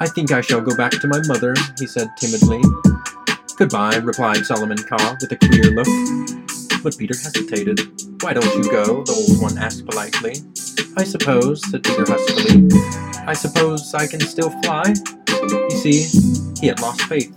I 0.00 0.06
think 0.06 0.32
I 0.32 0.40
shall 0.40 0.60
go 0.60 0.76
back 0.76 0.92
to 0.92 1.08
my 1.08 1.20
mother, 1.26 1.54
he 1.78 1.86
said 1.86 2.08
timidly. 2.16 2.62
Goodbye, 3.56 3.96
replied 3.96 4.46
Solomon 4.46 4.78
Caw 4.78 5.16
with 5.20 5.32
a 5.32 5.36
queer 5.36 5.70
look. 5.72 6.82
But 6.82 6.96
Peter 6.96 7.14
hesitated. 7.16 7.80
Why 8.22 8.32
don't 8.32 8.54
you 8.54 8.70
go? 8.70 9.02
the 9.02 9.12
old 9.12 9.42
one 9.42 9.58
asked 9.58 9.84
politely. 9.84 10.36
I 10.96 11.04
suppose, 11.04 11.68
said 11.70 11.82
Peter 11.82 12.04
huskily. 12.06 12.68
I 13.26 13.32
suppose 13.32 13.92
I 13.94 14.06
can 14.06 14.20
still 14.20 14.50
fly? 14.62 14.94
You 15.28 15.70
see, 15.70 16.06
he 16.60 16.68
had 16.68 16.80
lost 16.80 17.02
faith. 17.02 17.34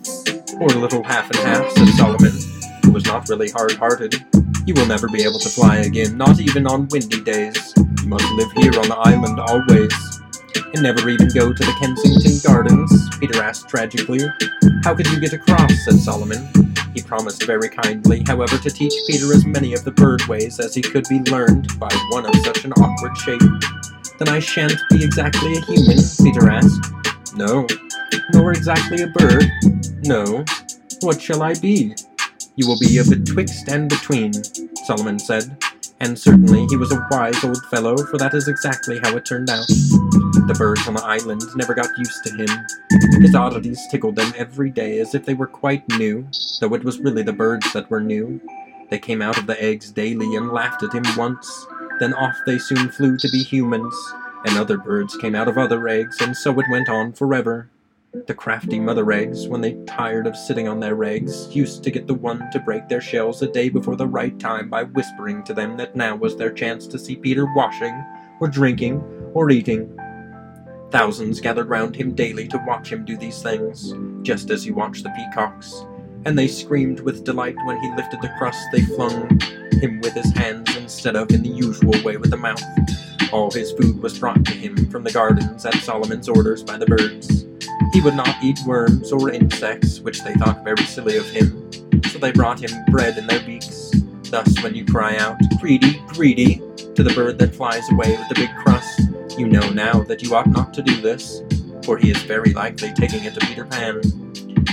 Poor 0.62 0.80
little 0.80 1.01
half 1.01 1.27
and 1.32 1.39
half, 1.39 1.72
said 1.72 1.88
Solomon, 1.96 2.38
who 2.86 2.91
was 2.91 3.03
not 3.03 3.27
really 3.30 3.50
hard 3.50 3.72
hearted. 3.77 4.24
You 4.68 4.75
will 4.75 4.86
never 4.86 5.08
be 5.08 5.24
able 5.24 5.39
to 5.39 5.50
fly 5.50 5.77
again, 5.77 6.15
not 6.15 6.39
even 6.39 6.68
on 6.68 6.88
windy 6.91 7.20
days. 7.20 7.74
You 7.75 8.08
must 8.08 8.32
live 8.34 8.51
here 8.51 8.80
on 8.80 8.88
the 8.88 8.96
island 8.96 9.39
always. 9.39 9.91
And 10.56 10.84
never 10.84 11.10
even 11.10 11.30
go 11.30 11.51
to 11.51 11.63
the 11.63 11.75
Kensington 11.80 12.38
Gardens? 12.46 13.10
Peter 13.18 13.41
asked 13.41 13.70
tragically. 13.70 14.22
How 14.84 14.94
could 14.94 15.08
you 15.08 15.20
get 15.20 15.34
across? 15.34 15.74
said 15.84 15.96
Solomon. 15.96 16.48
He 16.94 17.01
promised 17.01 17.44
very 17.48 17.68
kindly, 17.68 18.24
however, 18.27 18.60
to 18.60 18.70
teach 18.70 18.94
Peter 19.08 19.34
as 19.34 19.48
many 19.48 19.74
of 19.74 19.84
the 19.84 19.91
bird 19.91 20.22
ways 20.27 20.60
as 20.60 20.75
he 20.75 20.84
could 20.84 21.08
be 21.10 21.22
learned 21.22 21.80
by 21.80 21.89
one 22.10 22.27
of 22.27 22.36
such 22.46 22.65
an 22.65 22.74
awkward 22.74 23.18
shape. 23.18 23.41
Then 24.20 24.30
I 24.30 24.38
shan't 24.38 24.77
be 24.91 25.03
exactly 25.03 25.58
a 25.58 25.62
human? 25.62 25.98
Peter 26.22 26.51
asked. 26.51 26.94
No. 27.36 27.65
Nor 28.34 28.51
exactly 28.51 29.03
a 29.03 29.08
bird? 29.08 29.46
No. 30.03 30.46
What 31.01 31.22
shall 31.22 31.44
I 31.44 31.53
be? 31.56 31.96
You 32.56 32.68
will 32.68 32.80
be 32.80 32.98
a 32.98 33.03
betwixt 33.03 33.70
and 33.70 33.89
between, 33.89 34.34
Solomon 34.86 35.20
said 35.20 35.58
and 36.01 36.18
certainly 36.18 36.65
he 36.65 36.75
was 36.75 36.91
a 36.91 37.08
wise 37.12 37.44
old 37.44 37.63
fellow, 37.68 37.96
for 37.96 38.18
that 38.18 38.34
is 38.34 38.48
exactly 38.48 39.00
how 39.03 39.15
it 39.15 39.24
turned 39.24 39.51
out. 39.51 39.68
The 39.68 40.56
birds 40.58 40.88
on 40.88 40.96
the 40.96 41.03
island 41.03 41.44
never 41.56 41.75
got 41.75 41.96
used 41.96 42.24
to 42.24 42.36
him. 42.36 43.22
His 43.22 43.36
oddities 43.36 43.88
tickled 43.91 44.15
them 44.15 44.34
every 44.36 44.72
day 44.72 45.00
as 45.00 45.13
if 45.13 45.25
they 45.25 45.36
were 45.36 45.48
quite 45.48 45.88
new, 46.00 46.27
though 46.60 46.74
it 46.74 46.84
was 46.84 47.00
really 47.00 47.22
the 47.22 47.32
birds 47.32 47.72
that 47.74 47.89
were 47.91 48.01
new. 48.01 48.41
They 48.89 48.98
came 48.98 49.22
out 49.22 49.38
of 49.38 49.46
the 49.46 49.62
eggs 49.63 49.91
daily 49.91 50.36
and 50.36 50.51
laughed 50.51 50.82
at 50.82 50.94
him 50.94 51.06
once, 51.15 51.68
then 52.00 52.15
off 52.15 52.36
they 52.48 52.58
soon 52.58 52.89
flew 52.89 53.15
to 53.18 53.30
be 53.32 53.44
humans, 53.44 53.96
and 54.46 54.58
other 54.58 54.80
birds 54.80 55.15
came 55.18 55.36
out 55.36 55.48
of 55.48 55.60
other 55.60 55.88
eggs, 55.88 56.20
and 56.20 56.36
so 56.36 56.60
it 56.60 56.65
went 56.72 56.89
on 56.89 57.13
forever. 57.13 57.70
The 58.13 58.34
crafty 58.34 58.77
mother 58.77 59.10
eggs, 59.13 59.48
when 59.48 59.62
they 59.62 59.77
tired 59.88 60.27
of 60.27 60.36
sitting 60.36 60.68
on 60.68 60.82
their 60.82 61.01
eggs, 61.06 61.48
used 61.56 61.82
to 61.84 61.91
get 61.91 62.08
the 62.08 62.13
one 62.13 62.51
to 62.51 62.60
break 62.60 62.89
their 62.89 63.00
shells 63.00 63.41
a 63.41 63.48
day 63.48 63.70
before 63.70 63.96
the 63.96 64.06
right 64.06 64.38
time 64.38 64.70
by 64.70 64.84
whispering 64.84 65.44
to 65.46 65.53
them 65.53 65.77
that 65.77 65.96
now 65.96 66.18
was 66.18 66.36
their 66.36 66.51
chance 66.51 66.88
to 66.88 67.00
see 67.00 67.15
Peter 67.15 67.48
washing, 67.56 68.03
or 68.41 68.50
drinking, 68.50 69.01
or 69.34 69.50
eating. 69.50 69.98
Thousands 70.89 71.39
gathered 71.39 71.70
round 71.70 71.96
him 71.96 72.13
daily 72.13 72.50
to 72.50 72.62
watch 72.68 72.91
him 72.91 73.06
do 73.06 73.15
these 73.15 73.41
things, 73.41 73.94
just 74.24 74.50
as 74.50 74.65
he 74.65 74.72
watched 74.72 75.03
the 75.03 75.10
peacocks, 75.12 75.86
and 76.25 76.38
they 76.38 76.50
screamed 76.50 77.00
with 77.00 77.24
delight 77.24 77.56
when 77.63 77.80
he 77.80 77.96
lifted 77.96 78.22
the 78.22 78.36
crust 78.38 78.62
they 78.74 78.82
flung 78.82 79.39
him 79.80 80.01
with 80.01 80.12
his 80.12 80.34
hands 80.34 80.75
instead 80.75 81.15
of 81.15 81.32
in 81.32 81.44
the 81.44 81.50
usual 81.50 81.96
way 82.03 82.18
with 82.18 82.32
the 82.32 82.36
mouth. 82.36 82.62
All 83.32 83.50
his 83.50 83.72
food 83.72 84.03
was 84.03 84.20
brought 84.20 84.44
to 84.44 84.51
him 84.51 84.89
from 84.89 85.06
the 85.06 85.13
gardens 85.13 85.65
at 85.65 85.75
Solomon's 85.75 86.27
orders 86.27 86.62
by 86.62 86.77
the 86.77 86.86
birds. 86.86 87.46
He 87.94 88.00
would 88.00 88.16
not 88.16 88.42
eat 88.42 88.60
worms 88.66 89.12
or 89.12 89.32
insects, 89.32 90.00
which 90.00 90.24
they 90.24 90.34
thought 90.36 90.64
very 90.64 90.84
silly 90.86 91.18
of 91.18 91.30
him, 91.30 91.70
so 92.06 92.20
they 92.20 92.32
brought 92.32 92.62
him 92.64 92.72
bread 92.90 93.18
in 93.18 93.28
their 93.28 93.42
beaks. 93.42 93.92
Thus, 94.30 94.64
when 94.64 94.76
you 94.76 94.86
cry 94.86 95.18
out, 95.18 95.38
Greedy, 95.60 96.02
greedy, 96.08 96.62
to 96.96 97.04
the 97.04 97.14
bird 97.14 97.38
that 97.40 97.54
flies 97.54 97.84
away 97.92 98.16
with 98.16 98.30
the 98.30 98.36
big 98.36 98.50
crust, 98.64 99.02
you 99.38 99.46
know 99.46 99.70
now 99.72 100.04
that 100.04 100.24
you 100.24 100.34
ought 100.34 100.48
not 100.48 100.74
to 100.76 100.82
do 100.82 101.02
this, 101.02 101.42
for 101.84 101.98
he 101.98 102.12
is 102.12 102.22
very 102.24 102.54
likely 102.54 102.94
taking 102.94 103.26
it 103.26 103.34
to 103.34 103.46
Peter 103.46 103.66
Pan. 103.66 104.02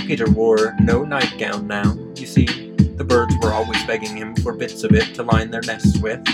Peter 0.07 0.29
wore 0.31 0.73
no 0.79 1.03
nightgown 1.03 1.67
now, 1.67 1.97
you 2.15 2.25
see. 2.25 2.45
The 2.45 3.03
birds 3.03 3.35
were 3.41 3.51
always 3.51 3.83
begging 3.85 4.15
him 4.15 4.33
for 4.37 4.53
bits 4.53 4.85
of 4.85 4.93
it 4.93 5.13
to 5.15 5.23
line 5.23 5.51
their 5.51 5.61
nests 5.61 5.99
with, 5.99 6.25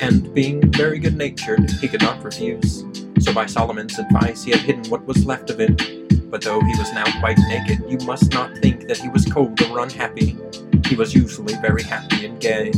and 0.00 0.32
being 0.32 0.72
very 0.72 0.98
good 0.98 1.16
natured, 1.18 1.70
he 1.70 1.88
could 1.88 2.02
not 2.02 2.24
refuse. 2.24 2.84
So, 3.20 3.34
by 3.34 3.44
Solomon's 3.44 3.98
advice, 3.98 4.42
he 4.42 4.52
had 4.52 4.60
hidden 4.60 4.90
what 4.90 5.04
was 5.06 5.26
left 5.26 5.50
of 5.50 5.60
it 5.60 5.99
but 6.30 6.42
though 6.42 6.60
he 6.60 6.78
was 6.78 6.92
now 6.92 7.04
quite 7.18 7.38
naked, 7.48 7.82
you 7.88 7.98
must 8.06 8.32
not 8.32 8.56
think 8.58 8.86
that 8.86 8.98
he 8.98 9.08
was 9.08 9.24
cold 9.26 9.60
or 9.62 9.80
unhappy. 9.80 10.38
He 10.86 10.94
was 10.94 11.14
usually 11.14 11.54
very 11.56 11.82
happy 11.82 12.26
and 12.26 12.40
gay, 12.40 12.70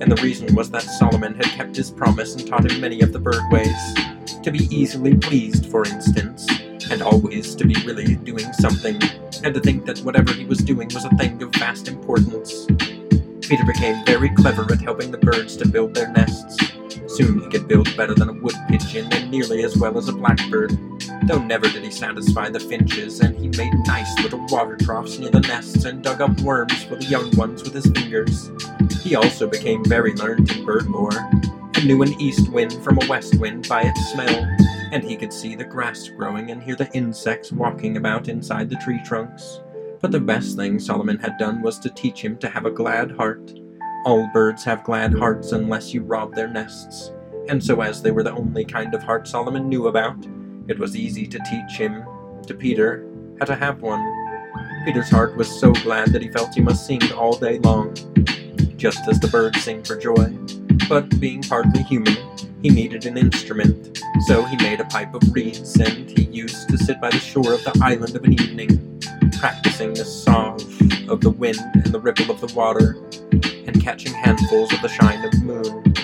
and 0.00 0.10
the 0.10 0.20
reason 0.22 0.54
was 0.54 0.70
that 0.70 0.82
Solomon 0.82 1.34
had 1.34 1.46
kept 1.46 1.76
his 1.76 1.90
promise 1.90 2.34
and 2.36 2.46
taught 2.46 2.70
him 2.70 2.80
many 2.80 3.00
of 3.00 3.12
the 3.12 3.18
bird 3.18 3.42
ways. 3.50 3.94
To 4.42 4.50
be 4.50 4.64
easily 4.74 5.16
pleased, 5.16 5.66
for 5.66 5.84
instance, 5.86 6.46
and 6.90 7.02
always 7.02 7.54
to 7.56 7.66
be 7.66 7.74
really 7.84 8.14
doing 8.16 8.52
something, 8.54 9.00
and 9.42 9.54
to 9.54 9.60
think 9.60 9.86
that 9.86 9.98
whatever 10.00 10.32
he 10.32 10.44
was 10.44 10.58
doing 10.58 10.88
was 10.94 11.04
a 11.04 11.10
thing 11.16 11.42
of 11.42 11.52
vast 11.56 11.88
importance. 11.88 12.66
Peter 13.42 13.64
became 13.66 14.04
very 14.04 14.30
clever 14.30 14.62
at 14.72 14.80
helping 14.80 15.10
the 15.10 15.18
birds 15.18 15.56
to 15.56 15.66
build 15.66 15.94
their 15.94 16.10
nests. 16.12 16.69
Soon 17.20 17.40
he 17.40 17.48
could 17.48 17.68
build 17.68 17.94
better 17.98 18.14
than 18.14 18.30
a 18.30 18.32
wood 18.32 18.54
pigeon 18.66 19.12
and 19.12 19.30
nearly 19.30 19.62
as 19.62 19.76
well 19.76 19.98
as 19.98 20.08
a 20.08 20.12
blackbird. 20.12 20.70
Though 21.26 21.38
never 21.38 21.68
did 21.68 21.84
he 21.84 21.90
satisfy 21.90 22.48
the 22.48 22.58
finches, 22.58 23.20
and 23.20 23.36
he 23.36 23.48
made 23.58 23.74
nice 23.84 24.18
little 24.22 24.46
water 24.46 24.74
troughs 24.78 25.18
near 25.18 25.28
the 25.28 25.40
nests 25.40 25.84
and 25.84 26.02
dug 26.02 26.22
up 26.22 26.40
worms 26.40 26.82
for 26.84 26.96
the 26.96 27.04
young 27.04 27.30
ones 27.36 27.62
with 27.62 27.74
his 27.74 27.90
fingers. 27.90 28.50
He 29.02 29.16
also 29.16 29.46
became 29.46 29.84
very 29.84 30.14
learned 30.14 30.50
in 30.50 30.64
bird 30.64 30.86
lore, 30.86 31.28
and 31.74 31.86
knew 31.86 32.00
an 32.00 32.18
east 32.18 32.50
wind 32.52 32.72
from 32.82 32.98
a 33.02 33.06
west 33.06 33.38
wind 33.38 33.68
by 33.68 33.82
its 33.82 34.12
smell, 34.12 34.56
and 34.90 35.04
he 35.04 35.14
could 35.14 35.32
see 35.32 35.54
the 35.54 35.64
grass 35.64 36.08
growing 36.08 36.50
and 36.50 36.62
hear 36.62 36.74
the 36.74 36.90
insects 36.94 37.52
walking 37.52 37.98
about 37.98 38.28
inside 38.28 38.70
the 38.70 38.76
tree 38.76 39.00
trunks. 39.04 39.60
But 40.00 40.10
the 40.10 40.20
best 40.20 40.56
thing 40.56 40.78
Solomon 40.78 41.18
had 41.18 41.36
done 41.36 41.60
was 41.60 41.78
to 41.80 41.90
teach 41.90 42.24
him 42.24 42.38
to 42.38 42.48
have 42.48 42.64
a 42.64 42.70
glad 42.70 43.10
heart. 43.10 43.59
All 44.06 44.26
birds 44.32 44.64
have 44.64 44.82
glad 44.82 45.12
hearts 45.12 45.52
unless 45.52 45.92
you 45.92 46.02
rob 46.02 46.34
their 46.34 46.48
nests, 46.48 47.12
and 47.48 47.62
so 47.62 47.82
as 47.82 48.00
they 48.00 48.10
were 48.10 48.22
the 48.22 48.32
only 48.32 48.64
kind 48.64 48.94
of 48.94 49.02
heart 49.02 49.28
Solomon 49.28 49.68
knew 49.68 49.88
about, 49.88 50.16
it 50.68 50.78
was 50.78 50.96
easy 50.96 51.26
to 51.26 51.38
teach 51.40 51.76
him, 51.76 52.04
to 52.46 52.54
Peter, 52.54 53.06
how 53.38 53.44
to 53.44 53.54
have 53.54 53.82
one. 53.82 54.02
Peter's 54.86 55.10
heart 55.10 55.36
was 55.36 55.50
so 55.60 55.72
glad 55.72 56.12
that 56.12 56.22
he 56.22 56.28
felt 56.28 56.54
he 56.54 56.62
must 56.62 56.86
sing 56.86 57.00
all 57.12 57.36
day 57.36 57.58
long, 57.58 57.94
just 58.76 59.06
as 59.06 59.20
the 59.20 59.28
birds 59.28 59.62
sing 59.62 59.82
for 59.82 59.96
joy. 59.96 60.34
but 60.88 61.20
being 61.20 61.42
partly 61.42 61.82
human, 61.82 62.16
he 62.62 62.68
needed 62.68 63.06
an 63.06 63.16
instrument, 63.16 64.02
so 64.26 64.42
he 64.44 64.56
made 64.56 64.80
a 64.80 64.84
pipe 64.86 65.14
of 65.14 65.22
reeds, 65.32 65.78
and 65.78 66.10
he 66.10 66.24
used 66.24 66.68
to 66.68 66.76
sit 66.76 67.00
by 67.00 67.10
the 67.10 67.18
shore 67.18 67.52
of 67.52 67.62
the 67.64 67.80
island 67.82 68.16
of 68.16 68.24
an 68.24 68.32
evening, 68.32 69.00
practicing 69.38 69.94
the 69.94 70.04
song 70.04 70.54
of 71.08 71.20
the 71.20 71.30
wind 71.30 71.60
and 71.74 71.86
the 71.92 72.00
ripple 72.00 72.30
of 72.30 72.40
the 72.40 72.52
water, 72.54 72.96
and 73.66 73.82
catching 73.82 74.12
handfuls 74.12 74.72
of 74.72 74.82
the 74.82 74.88
shine 74.88 75.24
of 75.24 75.42
moon. 75.42 75.94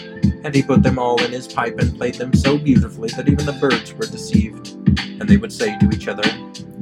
And 0.45 0.55
he 0.55 0.63
put 0.63 0.83
them 0.83 0.99
all 0.99 1.23
in 1.23 1.33
his 1.33 1.49
pipe 1.49 1.79
and 1.79 1.97
played 1.97 2.15
them 2.15 2.33
so 2.33 2.57
beautifully 2.57 3.09
that 3.11 3.29
even 3.29 3.47
the 3.47 3.53
birds 3.55 3.93
were 3.93 4.07
deceived, 4.07 4.71
and 4.99 5.23
they 5.23 5.37
would 5.37 5.53
say 5.53 5.79
to 5.79 5.91
each 5.91 6.09
other, 6.09 6.23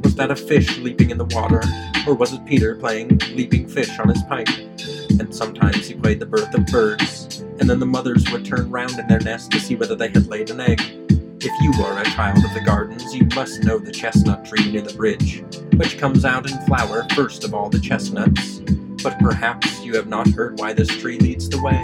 Was 0.02 0.14
that 0.16 0.30
a 0.30 0.36
fish 0.36 0.78
leaping 0.78 1.10
in 1.10 1.18
the 1.18 1.24
water, 1.26 1.62
or 2.06 2.14
was 2.14 2.32
it 2.32 2.44
Peter 2.44 2.74
playing 2.74 3.18
leaping 3.32 3.66
fish 3.68 3.98
on 3.98 4.08
his 4.08 4.22
pipe? 4.24 4.48
And 5.18 5.34
sometimes 5.34 5.86
he 5.86 5.94
played 5.94 6.20
the 6.20 6.26
birth 6.26 6.52
of 6.54 6.66
birds, 6.66 7.40
and 7.58 7.70
then 7.70 7.78
the 7.78 7.86
mothers 7.86 8.30
would 8.30 8.44
turn 8.44 8.70
round 8.70 8.98
in 8.98 9.06
their 9.06 9.20
nest 9.20 9.50
to 9.52 9.60
see 9.60 9.76
whether 9.76 9.94
they 9.94 10.08
had 10.08 10.26
laid 10.26 10.50
an 10.50 10.60
egg. 10.60 10.80
If 11.40 11.52
you 11.62 11.84
are 11.84 12.00
a 12.00 12.04
child 12.04 12.44
of 12.44 12.54
the 12.54 12.62
gardens, 12.64 13.14
you 13.14 13.26
must 13.34 13.64
know 13.64 13.78
the 13.78 13.92
chestnut 13.92 14.44
tree 14.44 14.72
near 14.72 14.80
the 14.82 14.94
bridge, 14.94 15.44
which 15.74 15.98
comes 15.98 16.24
out 16.24 16.50
in 16.50 16.58
flower 16.66 17.06
first 17.14 17.44
of 17.44 17.54
all 17.54 17.68
the 17.68 17.80
chestnuts. 17.80 18.60
But 19.04 19.18
perhaps 19.18 19.84
you 19.84 19.94
have 19.96 20.08
not 20.08 20.26
heard 20.28 20.58
why 20.58 20.72
this 20.72 20.88
tree 20.88 21.18
leads 21.18 21.48
the 21.50 21.60
way. 21.60 21.82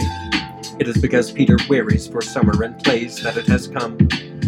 It 0.79 0.87
is 0.87 0.97
because 0.97 1.31
Peter 1.31 1.55
wearies 1.69 2.07
for 2.07 2.19
summer 2.19 2.63
and 2.63 2.83
plays 2.83 3.21
that 3.21 3.37
it 3.37 3.45
has 3.45 3.67
come, 3.67 3.91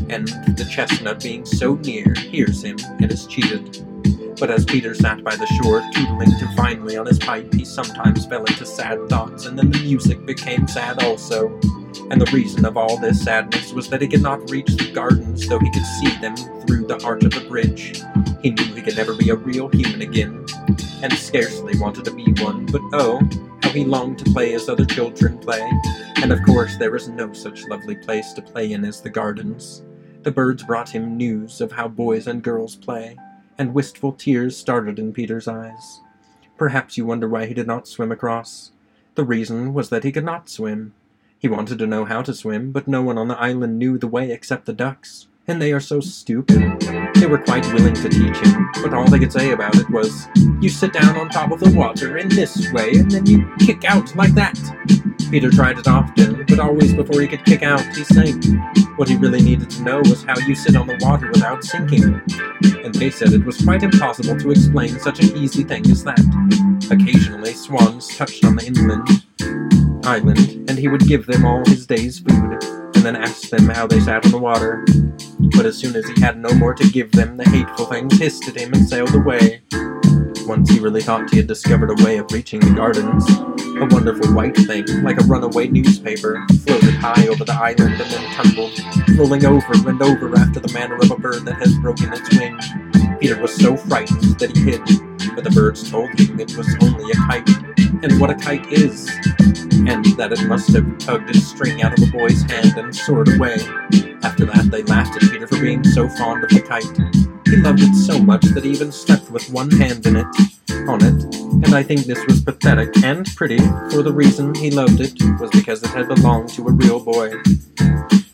and 0.09 0.27
the 0.57 0.67
chestnut 0.71 1.21
being 1.21 1.45
so 1.45 1.75
near 1.75 2.15
hears 2.15 2.63
him 2.63 2.77
and 2.99 3.11
is 3.11 3.27
cheated. 3.27 3.85
But 4.39 4.49
as 4.49 4.65
Peter 4.65 4.95
sat 4.95 5.23
by 5.23 5.35
the 5.35 5.45
shore, 5.45 5.81
tootling 5.93 6.31
divinely 6.39 6.97
on 6.97 7.05
his 7.05 7.19
pipe, 7.19 7.53
he 7.53 7.63
sometimes 7.63 8.25
fell 8.25 8.43
into 8.43 8.65
sad 8.65 9.07
thoughts, 9.07 9.45
and 9.45 9.57
then 9.57 9.69
the 9.69 9.79
music 9.79 10.25
became 10.25 10.67
sad 10.67 11.03
also. 11.03 11.49
And 12.09 12.19
the 12.19 12.29
reason 12.33 12.65
of 12.65 12.75
all 12.75 12.97
this 12.97 13.23
sadness 13.23 13.71
was 13.71 13.87
that 13.89 14.01
he 14.01 14.07
could 14.07 14.23
not 14.23 14.49
reach 14.49 14.75
the 14.75 14.91
gardens, 14.91 15.47
though 15.47 15.59
he 15.59 15.71
could 15.71 15.85
see 15.85 16.17
them 16.17 16.35
through 16.65 16.87
the 16.87 16.99
arch 17.05 17.23
of 17.23 17.33
the 17.33 17.45
bridge. 17.47 18.01
He 18.43 18.49
knew 18.49 18.75
he 18.75 18.81
could 18.81 18.97
never 18.97 19.15
be 19.15 19.29
a 19.29 19.35
real 19.35 19.69
human 19.69 20.01
again, 20.01 20.45
and 21.01 21.13
scarcely 21.13 21.79
wanted 21.79 22.03
to 22.03 22.13
be 22.13 22.25
one, 22.43 22.65
but 22.65 22.81
oh, 22.91 23.21
how 23.61 23.69
he 23.69 23.85
longed 23.85 24.19
to 24.19 24.31
play 24.31 24.53
as 24.53 24.67
other 24.67 24.83
children 24.83 25.37
play. 25.37 25.61
And 26.17 26.33
of 26.33 26.43
course, 26.43 26.75
there 26.77 26.93
is 26.93 27.07
no 27.07 27.31
such 27.31 27.63
lovely 27.67 27.95
place 27.95 28.33
to 28.33 28.41
play 28.41 28.73
in 28.73 28.83
as 28.83 28.99
the 28.99 29.09
gardens. 29.09 29.83
The 30.23 30.31
birds 30.31 30.61
brought 30.63 30.89
him 30.89 31.15
news 31.15 31.61
of 31.61 31.71
how 31.71 31.87
boys 31.87 32.27
and 32.27 32.43
girls 32.43 32.75
play, 32.75 33.15
and 33.57 33.73
wistful 33.73 34.11
tears 34.11 34.57
started 34.57 34.99
in 34.99 35.13
Peter's 35.13 35.47
eyes. 35.47 36.01
Perhaps 36.57 36.97
you 36.97 37.05
wonder 37.05 37.29
why 37.29 37.45
he 37.45 37.53
did 37.53 37.67
not 37.67 37.87
swim 37.87 38.11
across. 38.11 38.71
The 39.15 39.23
reason 39.23 39.73
was 39.73 39.87
that 39.87 40.03
he 40.03 40.11
could 40.11 40.25
not 40.25 40.49
swim. 40.49 40.93
He 41.39 41.47
wanted 41.47 41.79
to 41.79 41.87
know 41.87 42.03
how 42.03 42.21
to 42.21 42.33
swim, 42.33 42.73
but 42.73 42.89
no 42.89 43.01
one 43.01 43.17
on 43.17 43.29
the 43.29 43.39
island 43.39 43.79
knew 43.79 43.97
the 43.97 44.07
way 44.07 44.31
except 44.31 44.65
the 44.65 44.73
ducks, 44.73 45.27
and 45.47 45.61
they 45.61 45.71
are 45.71 45.79
so 45.79 46.01
stupid. 46.01 47.02
They 47.23 47.29
were 47.29 47.37
quite 47.37 47.65
willing 47.73 47.93
to 47.93 48.09
teach 48.09 48.35
him, 48.35 48.69
but 48.81 48.93
all 48.93 49.07
they 49.07 49.17
could 49.17 49.31
say 49.31 49.51
about 49.51 49.77
it 49.77 49.89
was, 49.89 50.27
You 50.59 50.67
sit 50.67 50.91
down 50.91 51.17
on 51.17 51.29
top 51.29 51.53
of 51.53 51.61
the 51.61 51.69
water 51.69 52.17
in 52.17 52.27
this 52.27 52.69
way, 52.73 52.91
and 52.95 53.09
then 53.09 53.25
you 53.25 53.49
kick 53.59 53.85
out 53.85 54.13
like 54.17 54.33
that. 54.33 54.59
Peter 55.31 55.49
tried 55.49 55.79
it 55.79 55.87
often, 55.87 56.43
but 56.45 56.59
always 56.59 56.93
before 56.93 57.21
he 57.21 57.27
could 57.29 57.45
kick 57.45 57.63
out, 57.63 57.79
he 57.95 58.03
sank. 58.03 58.43
What 58.97 59.07
he 59.07 59.15
really 59.15 59.41
needed 59.41 59.69
to 59.69 59.83
know 59.83 59.99
was 59.99 60.25
how 60.25 60.37
you 60.39 60.53
sit 60.53 60.75
on 60.75 60.85
the 60.85 60.97
water 60.99 61.29
without 61.29 61.63
sinking. 61.63 62.21
And 62.83 62.93
they 62.93 63.09
said 63.09 63.31
it 63.31 63.45
was 63.45 63.63
quite 63.63 63.83
impossible 63.83 64.37
to 64.37 64.51
explain 64.51 64.99
such 64.99 65.21
an 65.21 65.37
easy 65.37 65.63
thing 65.63 65.89
as 65.89 66.03
that. 66.03 66.19
Occasionally, 66.91 67.53
swans 67.53 68.17
touched 68.17 68.43
on 68.43 68.57
the 68.57 68.65
inland 68.65 70.05
island, 70.05 70.69
and 70.69 70.77
he 70.77 70.89
would 70.89 71.07
give 71.07 71.25
them 71.25 71.45
all 71.45 71.63
his 71.67 71.87
day's 71.87 72.19
food, 72.19 72.61
and 72.95 73.05
then 73.05 73.15
ask 73.15 73.47
them 73.47 73.69
how 73.69 73.87
they 73.87 74.01
sat 74.01 74.25
on 74.25 74.31
the 74.33 74.37
water. 74.37 74.83
But 75.55 75.65
as 75.65 75.77
soon 75.77 75.95
as 75.95 76.07
he 76.07 76.19
had 76.21 76.39
no 76.39 76.53
more 76.53 76.73
to 76.73 76.89
give 76.89 77.11
them, 77.11 77.37
the 77.37 77.47
hateful 77.49 77.85
things 77.85 78.17
hissed 78.17 78.47
at 78.47 78.57
him 78.57 78.73
and 78.73 78.87
sailed 78.87 79.13
away. 79.13 79.61
Once 80.45 80.69
he 80.69 80.79
really 80.79 81.01
thought 81.01 81.29
he 81.29 81.37
had 81.37 81.47
discovered 81.47 81.89
a 81.89 82.03
way 82.03 82.17
of 82.17 82.31
reaching 82.31 82.59
the 82.59 82.71
gardens. 82.71 83.29
A 83.79 83.85
wonderful 83.93 84.33
white 84.33 84.55
thing, 84.55 84.85
like 85.03 85.19
a 85.19 85.23
runaway 85.23 85.67
newspaper, 85.67 86.45
floated 86.65 86.95
high 86.95 87.27
over 87.27 87.45
the 87.45 87.53
island 87.53 87.99
and 88.01 88.11
then 88.11 88.33
tumbled, 88.33 88.79
rolling 89.17 89.45
over 89.45 89.89
and 89.89 90.01
over 90.01 90.35
after 90.37 90.59
the 90.59 90.73
manner 90.73 90.95
of 90.95 91.11
a 91.11 91.17
bird 91.17 91.45
that 91.45 91.55
has 91.55 91.77
broken 91.77 92.11
its 92.13 92.37
wing. 92.37 92.59
Peter 93.19 93.39
was 93.41 93.55
so 93.55 93.77
frightened 93.77 94.39
that 94.39 94.55
he 94.55 94.71
hid, 94.71 95.12
but 95.35 95.43
the 95.43 95.49
birds 95.51 95.89
told 95.89 96.09
him 96.19 96.39
it 96.39 96.55
was 96.55 96.67
only 96.81 97.11
a 97.11 97.15
kite, 97.15 97.49
and 98.03 98.19
what 98.19 98.29
a 98.29 98.35
kite 98.35 98.65
is, 98.71 99.09
and 99.87 100.05
that 100.17 100.29
it 100.31 100.47
must 100.47 100.71
have 100.73 100.97
tugged 100.97 101.29
its 101.29 101.47
string 101.47 101.81
out 101.83 101.93
of 101.93 101.99
the 101.99 102.11
boy's 102.11 102.41
hand 102.43 102.77
and 102.77 102.95
soared 102.95 103.27
away. 103.35 103.57
After 104.23 104.45
that, 104.45 104.69
they 104.71 104.83
laughed 104.83 105.15
at 105.21 105.29
Peter 105.31 105.47
for 105.47 105.59
being 105.59 105.83
so 105.83 106.07
fond 106.07 106.43
of 106.43 106.49
the 106.49 106.61
kite. 106.61 106.83
He 107.45 107.57
loved 107.57 107.81
it 107.81 107.93
so 107.95 108.19
much 108.19 108.43
that 108.53 108.63
he 108.63 108.71
even 108.71 108.91
slept 108.91 109.29
with 109.31 109.49
one 109.49 109.69
hand 109.71 110.05
in 110.05 110.15
it, 110.15 110.27
on 110.87 111.03
it, 111.03 111.23
and 111.65 111.75
I 111.75 111.83
think 111.83 112.01
this 112.01 112.23
was 112.25 112.41
pathetic 112.41 112.95
and 113.03 113.25
pretty, 113.35 113.59
for 113.91 114.01
the 114.01 114.11
reason 114.13 114.55
he 114.55 114.71
loved 114.71 114.99
it 114.99 115.13
was 115.39 115.49
because 115.51 115.83
it 115.83 115.89
had 115.89 116.07
belonged 116.07 116.49
to 116.49 116.67
a 116.67 116.71
real 116.71 116.99
boy. 116.99 117.33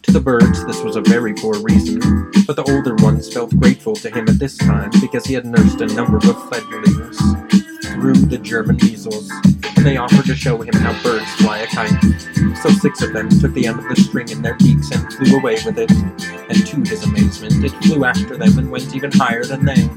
The 0.09 0.19
birds, 0.19 0.65
this 0.65 0.81
was 0.81 0.95
a 0.95 1.01
very 1.01 1.35
poor 1.35 1.61
reason, 1.61 1.99
but 2.47 2.55
the 2.55 2.63
older 2.67 2.95
ones 2.95 3.31
felt 3.31 3.55
grateful 3.59 3.95
to 3.97 4.09
him 4.09 4.27
at 4.27 4.39
this 4.39 4.57
time 4.57 4.89
because 4.99 5.23
he 5.23 5.35
had 5.35 5.45
nursed 5.45 5.81
a 5.81 5.85
number 5.85 6.17
of 6.17 6.49
fledglings 6.49 7.17
through 7.85 8.15
the 8.15 8.39
German 8.41 8.77
measles, 8.77 9.29
and 9.77 9.85
they 9.85 9.97
offered 9.97 10.25
to 10.25 10.35
show 10.35 10.61
him 10.61 10.73
how 10.73 10.99
birds 11.03 11.31
fly 11.35 11.59
a 11.59 11.67
kite. 11.67 12.01
So 12.63 12.69
six 12.69 13.03
of 13.03 13.13
them 13.13 13.29
took 13.29 13.53
the 13.53 13.67
end 13.67 13.77
of 13.77 13.87
the 13.87 13.95
string 13.97 14.29
in 14.29 14.41
their 14.41 14.55
beaks 14.55 14.89
and 14.91 15.13
flew 15.13 15.37
away 15.37 15.57
with 15.63 15.77
it, 15.77 15.91
and 15.91 16.65
to 16.65 16.77
his 16.89 17.03
amazement, 17.03 17.63
it 17.63 17.71
flew 17.83 18.03
after 18.03 18.35
them 18.35 18.57
and 18.57 18.71
went 18.71 18.95
even 18.95 19.11
higher 19.13 19.43
than 19.45 19.63
they. 19.63 19.87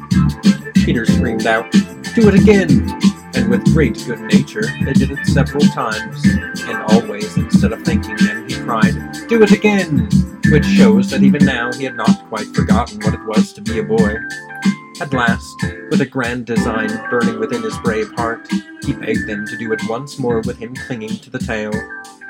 Peter 0.84 1.06
screamed 1.06 1.46
out, 1.46 1.72
Do 2.14 2.28
it 2.28 2.34
again! 2.34 3.11
And 3.34 3.48
with 3.48 3.64
great 3.72 4.02
good 4.06 4.20
nature, 4.20 4.64
they 4.84 4.92
did 4.92 5.10
it 5.10 5.26
several 5.26 5.64
times, 5.66 6.24
and 6.24 6.82
always, 6.92 7.36
instead 7.36 7.72
of 7.72 7.82
thanking 7.82 8.16
them, 8.16 8.48
he 8.48 8.56
cried, 8.56 8.94
Do 9.28 9.42
it 9.42 9.52
again! 9.52 10.08
Which 10.50 10.66
shows 10.66 11.10
that 11.10 11.22
even 11.22 11.44
now 11.44 11.72
he 11.72 11.84
had 11.84 11.96
not 11.96 12.28
quite 12.28 12.54
forgotten 12.54 13.00
what 13.00 13.14
it 13.14 13.24
was 13.24 13.52
to 13.54 13.62
be 13.62 13.78
a 13.78 13.82
boy. 13.82 14.16
At 15.00 15.12
last, 15.12 15.56
with 15.90 16.00
a 16.00 16.06
grand 16.06 16.46
design 16.46 16.88
burning 17.10 17.40
within 17.40 17.62
his 17.62 17.76
brave 17.78 18.12
heart, 18.12 18.46
he 18.84 18.92
begged 18.92 19.26
them 19.26 19.46
to 19.46 19.56
do 19.56 19.72
it 19.72 19.80
once 19.88 20.18
more 20.18 20.40
with 20.42 20.58
him 20.58 20.74
clinging 20.74 21.16
to 21.16 21.30
the 21.30 21.38
tail. 21.38 21.72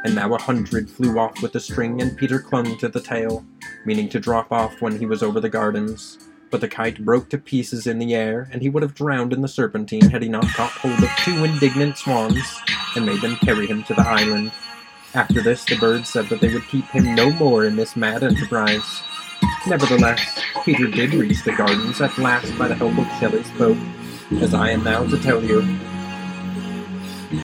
And 0.04 0.14
now 0.14 0.34
a 0.34 0.40
hundred 0.40 0.88
flew 0.88 1.18
off 1.18 1.42
with 1.42 1.52
the 1.52 1.60
string, 1.60 2.00
and 2.00 2.16
Peter 2.16 2.38
clung 2.38 2.78
to 2.78 2.88
the 2.88 3.00
tail, 3.00 3.44
meaning 3.84 4.08
to 4.10 4.20
drop 4.20 4.52
off 4.52 4.80
when 4.80 4.98
he 4.98 5.06
was 5.06 5.22
over 5.22 5.40
the 5.40 5.48
gardens. 5.48 6.18
But 6.52 6.60
the 6.60 6.68
kite 6.68 7.02
broke 7.02 7.30
to 7.30 7.38
pieces 7.38 7.86
in 7.86 7.98
the 7.98 8.14
air, 8.14 8.50
and 8.52 8.60
he 8.60 8.68
would 8.68 8.82
have 8.82 8.94
drowned 8.94 9.32
in 9.32 9.40
the 9.40 9.48
serpentine 9.48 10.10
had 10.10 10.22
he 10.22 10.28
not 10.28 10.46
caught 10.48 10.70
hold 10.70 11.02
of 11.02 11.08
two 11.24 11.42
indignant 11.42 11.96
swans 11.96 12.44
and 12.94 13.06
made 13.06 13.22
them 13.22 13.36
carry 13.36 13.66
him 13.66 13.82
to 13.84 13.94
the 13.94 14.06
island. 14.06 14.52
After 15.14 15.42
this, 15.42 15.64
the 15.64 15.78
birds 15.78 16.10
said 16.10 16.28
that 16.28 16.42
they 16.42 16.52
would 16.52 16.68
keep 16.68 16.84
him 16.84 17.14
no 17.14 17.32
more 17.32 17.64
in 17.64 17.76
this 17.76 17.96
mad 17.96 18.22
enterprise. 18.22 18.84
Nevertheless, 19.66 20.20
Peter 20.62 20.88
did 20.88 21.14
reach 21.14 21.42
the 21.42 21.52
gardens 21.52 22.02
at 22.02 22.18
last 22.18 22.56
by 22.58 22.68
the 22.68 22.74
help 22.74 22.98
of 22.98 23.06
Shelley's 23.18 23.50
boat, 23.52 23.78
as 24.42 24.52
I 24.52 24.70
am 24.70 24.84
now 24.84 25.06
to 25.06 25.18
tell 25.22 25.42
you. 25.42 25.62